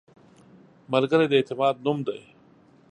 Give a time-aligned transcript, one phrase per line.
[0.91, 2.21] ملګری د اعتماد نوم دی